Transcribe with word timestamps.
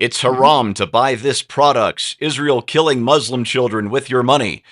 It's 0.00 0.22
haram 0.22 0.72
to 0.76 0.86
buy 0.86 1.14
this 1.14 1.42
products. 1.42 2.16
Israel 2.20 2.62
killing 2.62 3.02
Muslim 3.02 3.44
children 3.44 3.90
with 3.90 4.08
your 4.08 4.22
money. 4.22 4.64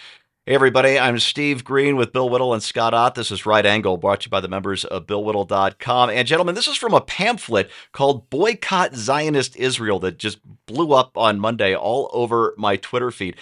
Hey, 0.46 0.54
everybody, 0.54 0.98
I'm 0.98 1.18
Steve 1.18 1.64
Green 1.64 1.96
with 1.96 2.14
Bill 2.14 2.30
Whittle 2.30 2.54
and 2.54 2.62
Scott 2.62 2.94
Ott. 2.94 3.14
This 3.14 3.30
is 3.30 3.44
Right 3.44 3.66
Angle, 3.66 3.98
brought 3.98 4.22
to 4.22 4.28
you 4.28 4.30
by 4.30 4.40
the 4.40 4.48
members 4.48 4.86
of 4.86 5.04
BillWhittle.com. 5.04 6.08
And, 6.08 6.26
gentlemen, 6.26 6.54
this 6.54 6.66
is 6.66 6.78
from 6.78 6.94
a 6.94 7.02
pamphlet 7.02 7.70
called 7.92 8.30
Boycott 8.30 8.94
Zionist 8.94 9.54
Israel 9.56 9.98
that 9.98 10.16
just 10.16 10.38
blew 10.64 10.94
up 10.94 11.18
on 11.18 11.40
Monday 11.40 11.76
all 11.76 12.08
over 12.14 12.54
my 12.56 12.76
Twitter 12.76 13.10
feed. 13.10 13.36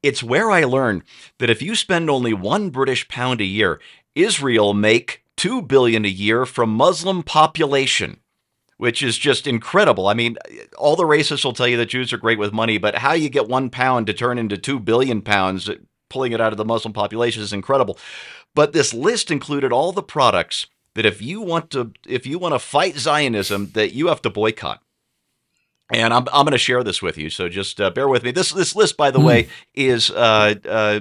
It's 0.00 0.22
where 0.22 0.48
I 0.48 0.62
learned 0.62 1.02
that 1.40 1.50
if 1.50 1.60
you 1.60 1.74
spend 1.74 2.08
only 2.08 2.32
one 2.32 2.70
British 2.70 3.08
pound 3.08 3.40
a 3.40 3.44
year, 3.44 3.80
Israel 4.14 4.74
make 4.74 5.24
two 5.36 5.60
billion 5.60 6.04
a 6.04 6.08
year 6.08 6.46
from 6.46 6.70
Muslim 6.70 7.24
population 7.24 8.20
which 8.82 9.00
is 9.00 9.16
just 9.16 9.46
incredible. 9.46 10.08
I 10.08 10.14
mean, 10.14 10.36
all 10.76 10.96
the 10.96 11.04
racists 11.04 11.44
will 11.44 11.52
tell 11.52 11.68
you 11.68 11.76
that 11.76 11.86
Jews 11.86 12.12
are 12.12 12.16
great 12.16 12.40
with 12.40 12.52
money, 12.52 12.78
but 12.78 12.96
how 12.96 13.12
you 13.12 13.28
get 13.28 13.46
one 13.46 13.70
pound 13.70 14.08
to 14.08 14.12
turn 14.12 14.38
into 14.38 14.58
two 14.58 14.80
billion 14.80 15.22
pounds, 15.22 15.70
pulling 16.10 16.32
it 16.32 16.40
out 16.40 16.52
of 16.52 16.56
the 16.56 16.64
Muslim 16.64 16.92
population, 16.92 17.44
is 17.44 17.52
incredible. 17.52 17.96
But 18.56 18.72
this 18.72 18.92
list 18.92 19.30
included 19.30 19.70
all 19.70 19.92
the 19.92 20.02
products 20.02 20.66
that 20.96 21.06
if 21.06 21.22
you 21.22 21.40
want 21.40 21.70
to, 21.70 21.92
if 22.08 22.26
you 22.26 22.40
want 22.40 22.56
to 22.56 22.58
fight 22.58 22.98
Zionism, 22.98 23.70
that 23.74 23.94
you 23.94 24.08
have 24.08 24.20
to 24.22 24.30
boycott. 24.30 24.82
And 25.94 26.12
I'm, 26.12 26.26
I'm 26.32 26.44
going 26.44 26.50
to 26.50 26.58
share 26.58 26.82
this 26.82 27.00
with 27.00 27.16
you, 27.16 27.30
so 27.30 27.48
just 27.48 27.80
uh, 27.80 27.90
bear 27.90 28.08
with 28.08 28.24
me. 28.24 28.32
This 28.32 28.50
this 28.50 28.74
list, 28.74 28.96
by 28.96 29.12
the 29.12 29.20
mm. 29.20 29.26
way, 29.26 29.48
is 29.74 30.10
uh, 30.10 30.56
uh, 30.68 31.00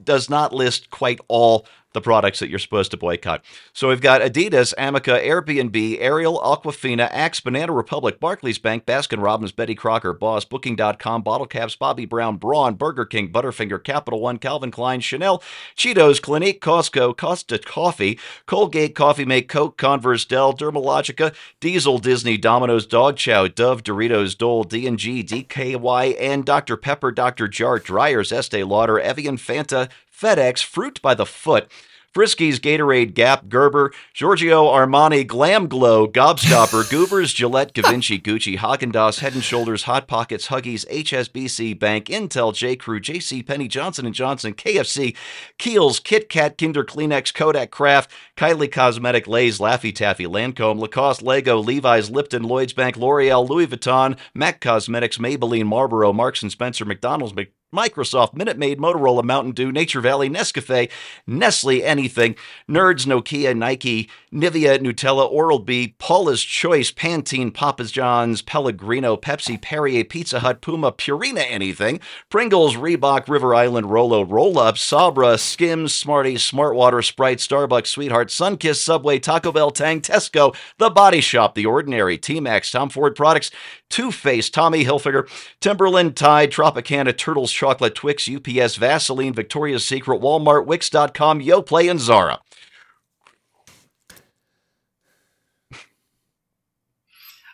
does 0.00 0.30
not 0.30 0.54
list 0.54 0.90
quite 0.90 1.18
all 1.26 1.66
the 1.96 2.00
products 2.02 2.40
that 2.40 2.50
you're 2.50 2.58
supposed 2.58 2.90
to 2.90 2.96
boycott. 2.98 3.42
So 3.72 3.88
we've 3.88 4.02
got 4.02 4.20
Adidas, 4.20 4.74
Amica, 4.76 5.18
Airbnb, 5.18 5.96
Ariel, 5.98 6.38
Aquafina, 6.40 7.08
Axe, 7.10 7.40
Banana 7.40 7.72
Republic, 7.72 8.20
Barclays 8.20 8.58
Bank, 8.58 8.84
Baskin 8.84 9.22
Robbins, 9.22 9.50
Betty 9.50 9.74
Crocker, 9.74 10.12
Boss, 10.12 10.44
Booking.com, 10.44 11.22
Bottle 11.22 11.46
Caps, 11.46 11.74
Bobbi 11.74 12.06
Brown, 12.06 12.36
Braun, 12.36 12.74
Burger 12.74 13.06
King, 13.06 13.32
Butterfinger, 13.32 13.82
Capital 13.82 14.20
One, 14.20 14.36
Calvin 14.36 14.70
Klein, 14.70 15.00
Chanel, 15.00 15.42
Cheetos, 15.74 16.20
Clinique, 16.20 16.60
Costco, 16.60 17.16
Costa 17.16 17.58
Coffee, 17.58 18.18
Colgate, 18.44 18.94
Coffee 18.94 19.24
Mate, 19.24 19.48
Coke, 19.48 19.78
Converse, 19.78 20.26
Dell, 20.26 20.52
Dermalogica, 20.52 21.34
Diesel, 21.60 21.96
Disney, 21.96 22.36
Domino's, 22.36 22.84
Dog 22.84 23.16
Chow, 23.16 23.48
Dove, 23.48 23.82
Doritos, 23.82 24.36
Dole, 24.36 24.64
D&G, 24.64 25.24
DKY, 25.24 26.14
and 26.20 26.44
Dr. 26.44 26.76
Pepper, 26.76 27.10
Dr. 27.10 27.48
Jart, 27.48 27.84
Dreyer's, 27.84 28.32
Estee 28.32 28.64
Lauder, 28.64 29.00
Evian, 29.00 29.38
Fanta, 29.38 29.88
FedEx, 30.18 30.64
Fruit 30.64 31.00
by 31.02 31.14
the 31.14 31.26
Foot, 31.26 31.70
Friskies, 32.16 32.58
Gatorade, 32.58 33.12
Gap, 33.12 33.46
Gerber, 33.50 33.92
Giorgio 34.14 34.64
Armani, 34.64 35.26
Glam 35.26 35.68
Glow, 35.68 36.08
Gobstopper, 36.08 36.90
Goobers, 36.90 37.34
Gillette, 37.34 37.74
Givenchy, 37.74 38.18
Gucci, 38.18 38.56
Haagen-Dazs, 38.56 39.18
Head 39.18 39.34
& 39.34 39.42
Shoulders, 39.42 39.82
Hot 39.82 40.08
Pockets, 40.08 40.48
Huggies, 40.48 40.86
HSBC 40.88 41.78
Bank, 41.78 42.06
Intel, 42.06 42.54
J. 42.54 42.74
Crew, 42.74 43.00
J.C. 43.00 43.42
Penney, 43.42 43.68
Johnson 43.68 44.10
& 44.12 44.14
Johnson, 44.14 44.54
KFC, 44.54 45.14
Kiehl's, 45.58 46.00
Kit 46.00 46.30
Kat, 46.30 46.56
Kinder, 46.56 46.84
Kleenex, 46.84 47.34
Kodak, 47.34 47.70
Kraft, 47.70 48.10
Kylie 48.34 48.72
Cosmetic, 48.72 49.26
Lay's, 49.26 49.58
Laffy 49.58 49.94
Taffy, 49.94 50.24
Lancome, 50.24 50.80
Lacoste, 50.80 51.20
Lego, 51.20 51.58
Levi's, 51.58 52.08
Lipton, 52.08 52.44
Lloyd's 52.44 52.72
Bank, 52.72 52.96
L'Oreal, 52.96 53.46
Louis 53.46 53.66
Vuitton, 53.66 54.16
MAC 54.32 54.62
Cosmetics, 54.62 55.18
Maybelline, 55.18 55.66
Marlboro, 55.66 56.14
Marks 56.14 56.40
& 56.40 56.48
Spencer, 56.48 56.86
McDonald's, 56.86 57.34
Microsoft, 57.74 58.34
Minute 58.34 58.56
Maid, 58.56 58.78
Motorola, 58.78 59.24
Mountain 59.24 59.52
Dew, 59.52 59.72
Nature 59.72 60.00
Valley, 60.00 60.30
Nescafe, 60.30 60.90
Nestle, 61.26 61.82
anything, 61.82 62.36
Nerds, 62.70 63.06
Nokia, 63.06 63.56
Nike, 63.56 64.08
Nivea, 64.32 64.78
Nutella, 64.78 65.28
Oral 65.28 65.58
B, 65.58 65.96
Paula's 65.98 66.42
Choice, 66.42 66.92
Pantene, 66.92 67.52
Papa 67.52 67.84
John's, 67.84 68.40
Pellegrino, 68.40 69.16
Pepsi, 69.16 69.60
Perrier, 69.60 70.04
Pizza 70.04 70.40
Hut, 70.40 70.60
Puma, 70.60 70.92
Purina, 70.92 71.44
anything, 71.48 71.98
Pringles, 72.30 72.76
Reebok, 72.76 73.28
River 73.28 73.54
Island, 73.54 73.90
Rolo, 73.90 74.24
Roll 74.24 74.58
Up, 74.58 74.78
Sabra, 74.78 75.36
Skims, 75.36 75.92
Smarties, 75.92 76.48
Smartwater, 76.48 77.04
Sprite, 77.04 77.38
Starbucks, 77.38 77.88
Sweetheart, 77.88 78.28
Sunkist, 78.28 78.82
Subway, 78.82 79.18
Taco 79.18 79.50
Bell, 79.50 79.72
Tang, 79.72 80.00
Tesco, 80.00 80.54
The 80.78 80.90
Body 80.90 81.20
Shop, 81.20 81.54
The 81.56 81.66
Ordinary, 81.66 82.16
T-Max, 82.16 82.70
Tom 82.70 82.90
Ford 82.90 83.16
Products, 83.16 83.50
Too 83.90 84.12
Faced, 84.12 84.54
Tommy 84.54 84.84
Hilfiger, 84.84 85.28
Timberland, 85.60 86.16
Tide, 86.16 86.52
Tropicana, 86.52 87.16
Turtles, 87.16 87.55
Chocolate, 87.56 87.94
Twix, 87.94 88.28
UPS, 88.28 88.76
Vaseline, 88.76 89.32
Victoria's 89.32 89.84
Secret, 89.84 90.20
Walmart, 90.20 90.66
Wix.com, 90.66 91.40
Yoplait, 91.40 91.90
and 91.90 91.98
Zara. 91.98 92.40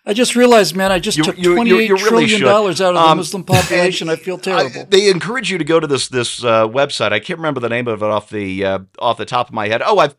I 0.05 0.15
just 0.15 0.35
realized, 0.35 0.75
man, 0.75 0.91
I 0.91 0.99
just 0.99 1.17
you, 1.17 1.23
took 1.23 1.39
you, 1.39 1.55
twenty-eight 1.55 1.89
you, 1.89 1.95
really 1.95 2.27
trillion 2.27 2.41
dollars 2.41 2.81
out 2.81 2.97
of 2.97 3.03
the 3.03 3.09
um, 3.09 3.19
Muslim 3.19 3.45
population. 3.45 4.09
I 4.09 4.17
feel 4.17 4.37
terrible. 4.37 4.81
I, 4.81 4.85
they 4.85 5.09
encourage 5.09 5.49
you 5.51 5.59
to 5.59 5.65
go 5.65 5.79
to 5.79 5.87
this 5.87 6.09
this 6.09 6.43
uh, 6.43 6.67
website. 6.67 7.12
I 7.12 7.21
can't 7.21 7.39
remember 7.39 7.61
the 7.61 7.69
name 7.69 7.87
of 7.87 8.03
it 8.03 8.07
off 8.07 8.29
the 8.29 8.65
uh, 8.65 8.79
off 8.99 9.17
the 9.17 9.25
top 9.25 9.49
of 9.49 9.55
my 9.55 9.69
head. 9.69 9.81
Oh, 9.85 9.99
I've. 9.99 10.17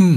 Hmm. 0.00 0.16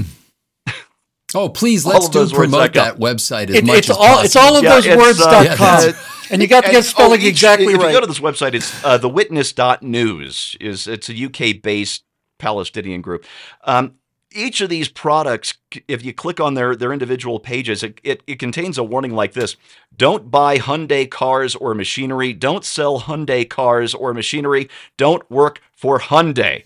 Oh, 1.32 1.48
please 1.48 1.86
let's 1.86 2.08
do 2.08 2.28
promote 2.28 2.72
that 2.72 2.96
website 2.96 3.50
as 3.50 3.56
it, 3.56 3.64
much 3.64 3.78
it's 3.78 3.90
as 3.90 3.96
all, 3.96 4.02
possible. 4.02 4.24
It's 4.24 4.36
all 4.36 4.56
of 4.56 4.62
those 4.64 4.86
yeah, 4.86 4.96
words.com. 4.96 5.58
Uh, 5.60 5.92
and 6.30 6.42
you 6.42 6.48
got 6.48 6.64
to 6.64 6.70
get 6.70 6.84
spelling 6.84 7.20
oh, 7.20 7.24
each, 7.24 7.28
exactly 7.28 7.72
if 7.72 7.78
right. 7.78 7.86
If 7.86 7.92
you 7.92 7.96
go 7.96 8.00
to 8.00 8.06
this 8.06 8.20
website, 8.20 8.54
it's 8.54 8.84
uh, 8.84 8.98
thewitness.news. 8.98 10.56
Is 10.60 10.86
It's 10.86 11.08
a 11.08 11.24
UK 11.24 11.62
based 11.62 12.04
Palestinian 12.38 13.00
group. 13.00 13.24
Um, 13.64 13.94
each 14.32 14.60
of 14.60 14.68
these 14.68 14.88
products, 14.88 15.54
if 15.88 16.04
you 16.04 16.12
click 16.12 16.40
on 16.40 16.54
their, 16.54 16.76
their 16.76 16.92
individual 16.92 17.40
pages, 17.40 17.82
it, 17.82 18.00
it, 18.04 18.22
it, 18.26 18.38
contains 18.38 18.78
a 18.78 18.84
warning 18.84 19.12
like 19.12 19.32
this 19.32 19.56
Don't 19.96 20.30
buy 20.30 20.58
Hyundai 20.58 21.10
cars 21.10 21.54
or 21.56 21.74
machinery. 21.74 22.32
Don't 22.32 22.64
sell 22.64 23.00
Hyundai 23.00 23.48
cars 23.48 23.92
or 23.94 24.14
machinery. 24.14 24.68
Don't 24.96 25.28
work 25.30 25.60
for 25.72 25.98
Hyundai. 25.98 26.64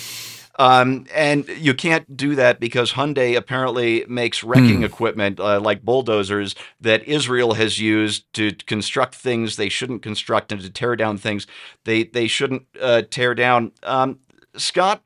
Um, 0.57 1.07
and 1.13 1.49
you 1.49 1.75
can't 1.75 2.17
do 2.17 2.37
that 2.37 2.61
because 2.61 2.93
Hyundai 2.93 3.37
apparently 3.37 4.05
makes 4.09 4.45
wrecking 4.45 4.79
hmm. 4.79 4.85
equipment 4.85 5.41
uh, 5.41 5.61
like 5.61 5.83
bulldozers 5.83 6.55
that 6.81 7.03
Israel 7.05 7.55
has 7.55 7.81
used 7.81 8.33
to 8.35 8.53
construct 8.67 9.17
things 9.17 9.57
they 9.57 9.69
shouldn't 9.69 10.03
construct 10.03 10.53
and 10.53 10.61
to 10.61 10.71
tear 10.71 10.95
down 10.95 11.19
things 11.19 11.47
they 11.85 12.05
they 12.05 12.29
shouldn't 12.29 12.67
uh, 12.81 13.03
tear 13.11 13.35
down. 13.35 13.73
Um, 13.83 14.21
Scott, 14.57 15.03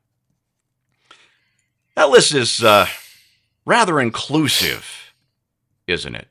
that 1.95 2.09
list 2.09 2.35
is 2.35 2.63
uh, 2.63 2.85
rather 3.65 3.99
inclusive, 3.99 5.13
isn't 5.87 6.15
it? 6.15 6.27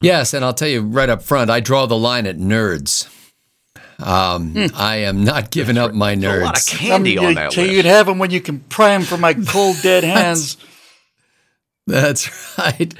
Yes, 0.00 0.32
and 0.32 0.44
I'll 0.44 0.54
tell 0.54 0.68
you 0.68 0.82
right 0.82 1.08
up 1.08 1.22
front, 1.22 1.50
I 1.50 1.60
draw 1.60 1.86
the 1.86 1.96
line 1.96 2.26
at 2.26 2.36
nerds. 2.36 3.12
Um, 4.00 4.52
hmm. 4.52 4.66
I 4.74 4.96
am 4.98 5.24
not 5.24 5.50
giving 5.50 5.76
up 5.76 5.92
my 5.92 6.14
nerds. 6.14 6.42
a 6.42 6.44
lot 6.44 6.58
of 6.58 6.78
candy 6.78 7.18
on 7.18 7.34
that 7.34 7.56
list. 7.56 7.70
You'd 7.70 7.84
have 7.84 8.06
them 8.06 8.18
when 8.18 8.30
you 8.30 8.40
can 8.40 8.60
pry 8.60 8.90
them 8.90 9.02
from 9.02 9.20
my 9.20 9.34
cold, 9.46 9.76
dead 9.82 10.04
hands. 10.04 10.56
That's 11.86 12.28
right. 12.58 12.94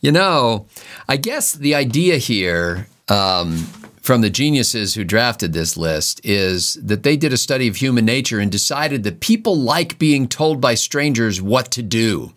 You 0.00 0.12
know, 0.12 0.66
I 1.08 1.16
guess 1.16 1.52
the 1.52 1.74
idea 1.74 2.16
here 2.16 2.88
um, 3.08 3.66
from 4.02 4.22
the 4.22 4.30
geniuses 4.30 4.94
who 4.94 5.04
drafted 5.04 5.52
this 5.52 5.76
list 5.76 6.20
is 6.24 6.74
that 6.74 7.02
they 7.02 7.16
did 7.16 7.32
a 7.32 7.36
study 7.36 7.68
of 7.68 7.76
human 7.76 8.04
nature 8.04 8.40
and 8.40 8.50
decided 8.50 9.02
that 9.04 9.20
people 9.20 9.56
like 9.56 9.98
being 9.98 10.26
told 10.26 10.60
by 10.60 10.74
strangers 10.74 11.42
what 11.42 11.70
to 11.72 11.82
do. 11.82 12.32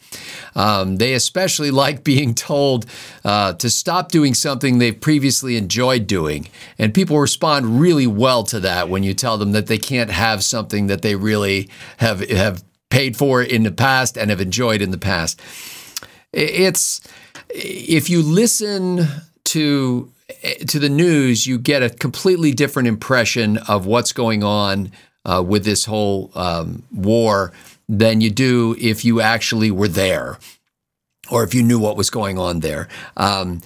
Um, 0.55 0.97
they 0.97 1.13
especially 1.13 1.71
like 1.83 2.03
being 2.03 2.35
told 2.35 2.85
uh, 3.23 3.53
to 3.53 3.69
stop 3.69 4.11
doing 4.11 4.33
something 4.33 4.77
they've 4.77 4.99
previously 4.99 5.55
enjoyed 5.55 6.05
doing. 6.05 6.49
And 6.77 6.93
people 6.93 7.17
respond 7.17 7.79
really 7.79 8.07
well 8.07 8.43
to 8.43 8.59
that 8.59 8.89
when 8.89 9.03
you 9.03 9.13
tell 9.13 9.37
them 9.37 9.53
that 9.53 9.67
they 9.67 9.77
can't 9.77 10.11
have 10.11 10.43
something 10.43 10.87
that 10.87 11.01
they 11.01 11.15
really 11.15 11.69
have, 11.97 12.29
have 12.29 12.63
paid 12.89 13.15
for 13.15 13.41
in 13.41 13.63
the 13.63 13.71
past 13.71 14.17
and 14.17 14.29
have 14.29 14.41
enjoyed 14.41 14.81
in 14.81 14.91
the 14.91 14.97
past. 14.97 15.41
It's 16.33 17.01
if 17.49 18.09
you 18.09 18.21
listen 18.21 19.07
to 19.45 20.12
to 20.67 20.79
the 20.79 20.89
news, 20.89 21.45
you 21.45 21.57
get 21.57 21.83
a 21.83 21.89
completely 21.89 22.51
different 22.51 22.87
impression 22.87 23.57
of 23.57 23.85
what's 23.85 24.13
going 24.13 24.43
on 24.43 24.91
uh, 25.25 25.43
with 25.45 25.63
this 25.65 25.85
whole 25.85 26.31
um, 26.35 26.83
war 26.91 27.51
than 27.87 28.21
you 28.21 28.29
do 28.29 28.75
if 28.79 29.03
you 29.03 29.21
actually 29.21 29.71
were 29.71 29.87
there 29.87 30.37
or 31.29 31.43
if 31.43 31.53
you 31.53 31.63
knew 31.63 31.79
what 31.79 31.97
was 31.97 32.09
going 32.09 32.37
on 32.37 32.59
there. 32.59 32.87
Um, 33.17 33.61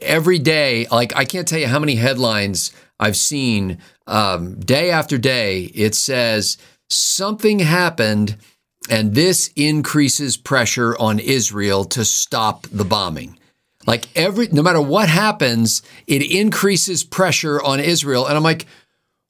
every 0.00 0.38
day, 0.38 0.86
like 0.90 1.14
I 1.16 1.24
can't 1.24 1.46
tell 1.46 1.58
you 1.58 1.66
how 1.66 1.78
many 1.78 1.96
headlines 1.96 2.72
I've 3.00 3.16
seen 3.16 3.78
um, 4.06 4.58
day 4.60 4.90
after 4.90 5.18
day. 5.18 5.64
It 5.74 5.94
says 5.94 6.58
something 6.88 7.60
happened, 7.60 8.36
and 8.88 9.14
this 9.14 9.50
increases 9.56 10.36
pressure 10.36 10.96
on 10.98 11.18
Israel 11.18 11.84
to 11.86 12.04
stop 12.04 12.66
the 12.68 12.84
bombing. 12.84 13.38
Like 13.86 14.08
every, 14.16 14.48
no 14.48 14.62
matter 14.62 14.80
what 14.80 15.08
happens, 15.08 15.82
it 16.06 16.22
increases 16.22 17.04
pressure 17.04 17.62
on 17.62 17.80
Israel. 17.80 18.26
And 18.26 18.36
I'm 18.36 18.42
like, 18.42 18.66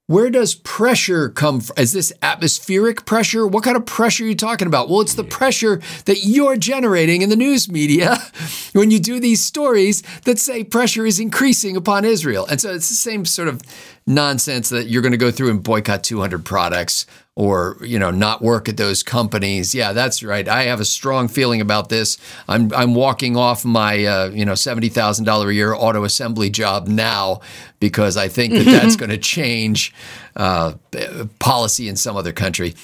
where 0.09 0.31
does 0.31 0.55
pressure 0.55 1.31
come 1.31 1.61
from? 1.61 1.75
Is 1.79 1.93
this 1.93 2.13
atmospheric 2.21 3.07
pressure? 3.07 3.47
What 3.47 3.65
kind 3.65 3.77
of 3.77 3.87
pressure 3.87 4.25
are 4.25 4.27
you 4.27 4.35
talking 4.35 4.67
about? 4.67 4.91
Well, 4.91 5.01
it's 5.01 5.15
the 5.15 5.25
pressure 5.25 5.81
that 6.05 6.25
you're 6.25 6.57
generating 6.57 7.23
in 7.23 7.31
the 7.31 7.37
news 7.37 7.71
media 7.71 8.19
when 8.73 8.91
you 8.91 8.99
do 8.99 9.21
these 9.21 9.43
stories 9.43 10.03
that 10.25 10.39
say 10.39 10.65
pressure 10.65 11.07
is 11.07 11.19
increasing 11.19 11.77
upon 11.77 12.05
Israel. 12.05 12.47
And 12.51 12.61
so 12.61 12.75
it's 12.75 12.89
the 12.89 12.95
same 12.95 13.25
sort 13.25 13.49
of 13.49 13.63
nonsense 14.07 14.69
that 14.69 14.89
you're 14.89 15.03
going 15.03 15.13
to 15.13 15.19
go 15.19 15.31
through 15.31 15.51
and 15.51 15.63
boycott 15.63 16.05
200 16.05 16.45
products 16.45 17.07
or 17.35 17.79
you 17.81 17.99
know 17.99 18.11
not 18.11 18.43
work 18.43 18.69
at 18.69 18.77
those 18.77 19.03
companies. 19.03 19.75
Yeah 19.75 19.93
that's 19.93 20.23
right. 20.23 20.47
I 20.47 20.65
have 20.65 20.81
a 20.81 20.85
strong 20.85 21.29
feeling 21.29 21.61
about 21.61 21.89
this. 21.89 22.19
I'm 22.47 22.73
i'm 22.75 22.95
walking 22.95 23.37
off 23.37 23.65
my 23.65 24.05
uh, 24.05 24.31
you 24.31 24.45
know 24.45 24.53
$70000 24.53 25.49
a 25.49 25.55
year 25.55 25.75
auto 25.75 26.05
assembly 26.05 26.51
job 26.51 26.89
now 26.89 27.41
because 27.81 28.17
i 28.17 28.29
think 28.29 28.53
that 28.53 28.65
that's 28.65 28.97
going 29.03 29.11
to 29.11 29.19
change 29.19 29.95
uh, 30.37 30.75
policy 31.39 31.89
in 31.89 31.97
some 31.97 32.17
other 32.17 32.33
country. 32.33 32.75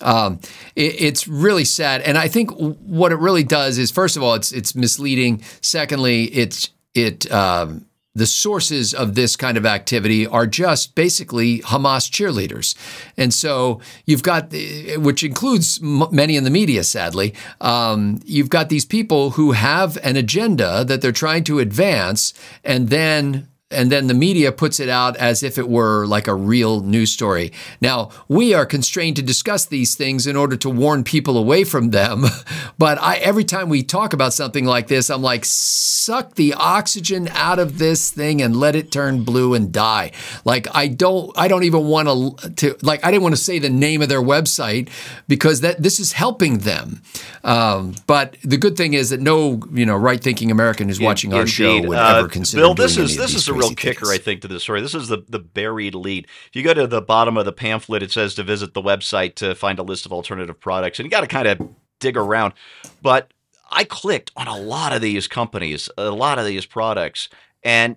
Um, 0.00 0.40
it, 0.74 1.00
it's 1.00 1.26
really 1.26 1.64
sad. 1.64 2.02
And 2.02 2.16
i 2.16 2.28
think 2.28 2.50
what 2.52 3.10
it 3.10 3.18
really 3.18 3.44
does 3.44 3.76
is 3.76 3.90
first 3.90 4.16
of 4.16 4.22
all 4.22 4.34
it's 4.34 4.52
it's 4.52 4.76
misleading. 4.76 5.42
Secondly 5.62 6.24
it's 6.26 6.70
it 6.94 7.30
um, 7.32 7.85
the 8.16 8.26
sources 8.26 8.94
of 8.94 9.14
this 9.14 9.36
kind 9.36 9.58
of 9.58 9.66
activity 9.66 10.26
are 10.26 10.46
just 10.46 10.94
basically 10.94 11.60
Hamas 11.60 12.10
cheerleaders. 12.10 12.74
And 13.18 13.32
so 13.32 13.80
you've 14.06 14.22
got, 14.22 14.52
which 14.96 15.22
includes 15.22 15.78
many 15.82 16.36
in 16.36 16.44
the 16.44 16.50
media, 16.50 16.82
sadly, 16.82 17.34
um, 17.60 18.20
you've 18.24 18.48
got 18.48 18.70
these 18.70 18.86
people 18.86 19.30
who 19.32 19.52
have 19.52 19.98
an 20.02 20.16
agenda 20.16 20.82
that 20.84 21.02
they're 21.02 21.12
trying 21.12 21.44
to 21.44 21.58
advance 21.58 22.32
and 22.64 22.88
then 22.88 23.48
and 23.72 23.90
then 23.90 24.06
the 24.06 24.14
media 24.14 24.52
puts 24.52 24.78
it 24.78 24.88
out 24.88 25.16
as 25.16 25.42
if 25.42 25.58
it 25.58 25.68
were 25.68 26.06
like 26.06 26.28
a 26.28 26.34
real 26.34 26.82
news 26.82 27.10
story. 27.10 27.52
Now, 27.80 28.10
we 28.28 28.54
are 28.54 28.64
constrained 28.64 29.16
to 29.16 29.22
discuss 29.22 29.66
these 29.66 29.96
things 29.96 30.24
in 30.24 30.36
order 30.36 30.56
to 30.58 30.70
warn 30.70 31.02
people 31.02 31.36
away 31.36 31.64
from 31.64 31.90
them. 31.90 32.24
But 32.78 33.00
I, 33.00 33.16
every 33.16 33.44
time 33.44 33.70
we 33.70 33.82
talk 33.82 34.12
about 34.12 34.34
something 34.34 34.66
like 34.66 34.88
this, 34.88 35.08
I'm 35.08 35.22
like, 35.22 35.46
suck 35.46 36.34
the 36.34 36.52
oxygen 36.52 37.26
out 37.32 37.58
of 37.58 37.78
this 37.78 38.10
thing 38.10 38.42
and 38.42 38.54
let 38.54 38.76
it 38.76 38.92
turn 38.92 39.24
blue 39.24 39.54
and 39.54 39.72
die. 39.72 40.12
Like 40.44 40.66
I 40.74 40.88
don't, 40.88 41.32
I 41.38 41.48
don't 41.48 41.64
even 41.64 41.86
want 41.86 42.08
to, 42.38 42.50
to 42.50 42.76
like, 42.82 43.02
I 43.02 43.10
didn't 43.10 43.22
want 43.22 43.34
to 43.34 43.40
say 43.40 43.58
the 43.58 43.70
name 43.70 44.02
of 44.02 44.10
their 44.10 44.20
website 44.20 44.90
because 45.26 45.62
that 45.62 45.82
this 45.82 45.98
is 45.98 46.12
helping 46.12 46.58
them. 46.58 47.00
Um, 47.44 47.94
but 48.06 48.36
the 48.42 48.58
good 48.58 48.76
thing 48.76 48.92
is 48.92 49.08
that 49.08 49.20
no, 49.20 49.62
you 49.72 49.86
know, 49.86 49.96
right-thinking 49.96 50.50
American 50.50 50.88
who's 50.88 51.00
watching 51.00 51.32
our 51.32 51.46
show 51.46 51.80
would 51.80 51.96
uh, 51.96 52.16
ever 52.18 52.28
consider. 52.28 52.62
Bill, 52.62 52.74
this 52.74 52.98
is 52.98 53.16
this 53.16 53.34
is 53.34 53.48
a 53.48 53.54
real 53.56 53.74
kicker, 53.74 54.10
I 54.10 54.18
think, 54.18 54.42
to 54.42 54.48
the 54.48 54.60
story. 54.60 54.80
This 54.80 54.94
is 54.94 55.08
the, 55.08 55.24
the 55.28 55.38
buried 55.38 55.94
lead. 55.94 56.26
If 56.48 56.56
you 56.56 56.62
go 56.62 56.74
to 56.74 56.86
the 56.86 57.02
bottom 57.02 57.36
of 57.36 57.44
the 57.44 57.52
pamphlet, 57.52 58.02
it 58.02 58.12
says 58.12 58.34
to 58.34 58.42
visit 58.42 58.74
the 58.74 58.82
website 58.82 59.34
to 59.36 59.54
find 59.54 59.78
a 59.78 59.82
list 59.82 60.06
of 60.06 60.12
alternative 60.12 60.58
products. 60.58 60.98
And 60.98 61.06
you 61.06 61.10
got 61.10 61.22
to 61.22 61.26
kind 61.26 61.48
of 61.48 61.68
dig 61.98 62.16
around. 62.16 62.54
But 63.02 63.32
I 63.70 63.84
clicked 63.84 64.30
on 64.36 64.46
a 64.46 64.58
lot 64.58 64.92
of 64.92 65.02
these 65.02 65.26
companies, 65.26 65.90
a 65.98 66.10
lot 66.10 66.38
of 66.38 66.46
these 66.46 66.66
products, 66.66 67.28
and 67.62 67.96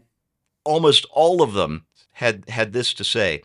almost 0.64 1.06
all 1.12 1.42
of 1.42 1.54
them 1.54 1.86
had 2.14 2.50
had 2.50 2.74
this 2.74 2.94
to 2.96 3.04
say. 3.04 3.44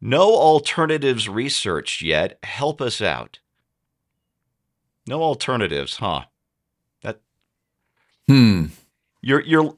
No 0.00 0.34
alternatives 0.34 1.28
researched 1.28 2.02
yet. 2.02 2.38
Help 2.42 2.80
us 2.80 3.00
out. 3.00 3.38
No 5.06 5.22
alternatives, 5.22 5.96
huh? 5.96 6.22
That 7.02 7.20
Hmm. 8.28 8.66
You're 9.22 9.42
you're 9.42 9.76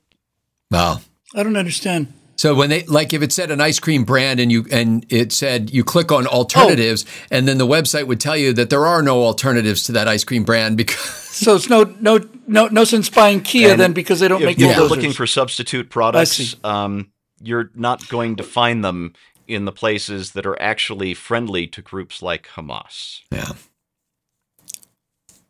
Wow. 0.70 1.00
I 1.34 1.42
don't 1.42 1.56
understand. 1.56 2.12
So 2.36 2.54
when 2.54 2.70
they 2.70 2.84
like 2.84 3.12
if 3.12 3.20
it 3.20 3.32
said 3.32 3.50
an 3.50 3.60
ice 3.60 3.80
cream 3.80 4.04
brand 4.04 4.38
and 4.38 4.52
you 4.52 4.64
and 4.70 5.04
it 5.08 5.32
said 5.32 5.70
you 5.70 5.82
click 5.82 6.12
on 6.12 6.26
alternatives 6.28 7.04
oh. 7.06 7.26
and 7.32 7.48
then 7.48 7.58
the 7.58 7.66
website 7.66 8.06
would 8.06 8.20
tell 8.20 8.36
you 8.36 8.52
that 8.52 8.70
there 8.70 8.86
are 8.86 9.02
no 9.02 9.24
alternatives 9.24 9.82
to 9.84 9.92
that 9.92 10.06
ice 10.06 10.22
cream 10.22 10.44
brand 10.44 10.76
because 10.76 10.96
so 11.00 11.56
it's 11.56 11.68
no 11.68 11.82
no 12.00 12.20
no 12.46 12.68
no 12.68 12.84
sense 12.84 13.10
buying 13.10 13.40
Kia 13.40 13.72
and 13.72 13.80
then 13.80 13.92
because 13.92 14.20
they 14.20 14.28
don't 14.28 14.40
make 14.40 14.56
if 14.56 14.76
you're 14.76 14.88
looking 14.88 15.12
for 15.12 15.26
substitute 15.26 15.90
products 15.90 16.54
um, 16.62 17.10
you're 17.42 17.70
not 17.74 18.08
going 18.08 18.36
to 18.36 18.44
find 18.44 18.84
them 18.84 19.14
in 19.48 19.64
the 19.64 19.72
places 19.72 20.32
that 20.32 20.46
are 20.46 20.60
actually 20.60 21.14
friendly 21.14 21.66
to 21.66 21.82
groups 21.82 22.22
like 22.22 22.46
Hamas. 22.48 23.22
Yeah. 23.32 23.52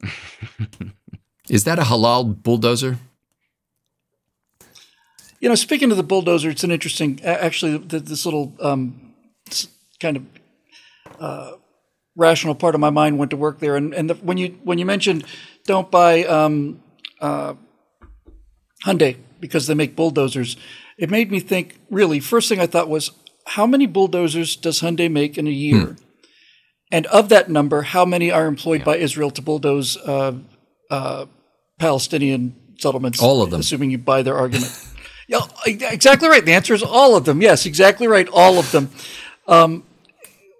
Is 1.50 1.64
that 1.64 1.78
a 1.78 1.82
halal 1.82 2.42
bulldozer? 2.42 2.98
You 5.40 5.48
know, 5.48 5.54
speaking 5.54 5.90
of 5.90 5.96
the 5.96 6.02
bulldozer, 6.02 6.50
it's 6.50 6.64
an 6.64 6.70
interesting. 6.70 7.20
Actually, 7.22 7.78
this 7.78 8.24
little 8.24 8.54
um, 8.60 9.14
kind 10.00 10.16
of 10.16 10.22
uh, 11.20 11.52
rational 12.16 12.54
part 12.54 12.74
of 12.74 12.80
my 12.80 12.90
mind 12.90 13.18
went 13.18 13.30
to 13.30 13.36
work 13.36 13.60
there. 13.60 13.76
And, 13.76 13.94
and 13.94 14.10
the, 14.10 14.14
when 14.14 14.36
you 14.36 14.58
when 14.64 14.78
you 14.78 14.84
mentioned 14.84 15.24
don't 15.64 15.90
buy 15.90 16.24
um, 16.24 16.82
uh, 17.20 17.54
Hyundai 18.84 19.16
because 19.40 19.66
they 19.66 19.74
make 19.74 19.94
bulldozers, 19.94 20.56
it 20.98 21.08
made 21.08 21.30
me 21.30 21.40
think. 21.40 21.80
Really, 21.90 22.20
first 22.20 22.48
thing 22.48 22.60
I 22.60 22.66
thought 22.66 22.88
was, 22.88 23.12
how 23.46 23.66
many 23.66 23.86
bulldozers 23.86 24.56
does 24.56 24.80
Hyundai 24.80 25.10
make 25.10 25.38
in 25.38 25.46
a 25.46 25.50
year? 25.50 25.84
Hmm. 25.84 25.92
And 26.90 27.06
of 27.06 27.28
that 27.28 27.50
number, 27.50 27.82
how 27.82 28.04
many 28.04 28.30
are 28.30 28.46
employed 28.46 28.80
yeah. 28.80 28.84
by 28.86 28.96
Israel 28.96 29.30
to 29.32 29.42
bulldoze 29.42 29.96
uh, 29.98 30.32
uh, 30.90 31.26
Palestinian 31.78 32.56
settlements? 32.78 33.22
All 33.22 33.42
of 33.42 33.50
them, 33.50 33.60
assuming 33.60 33.90
you 33.90 33.98
buy 33.98 34.22
their 34.22 34.36
argument. 34.36 34.72
Yeah, 35.28 35.46
exactly 35.66 36.26
right. 36.26 36.44
The 36.44 36.54
answer 36.54 36.72
is 36.72 36.82
all 36.82 37.14
of 37.14 37.26
them. 37.26 37.42
Yes, 37.42 37.66
exactly 37.66 38.08
right. 38.08 38.26
All 38.32 38.58
of 38.58 38.72
them. 38.72 38.90
Um, 39.46 39.84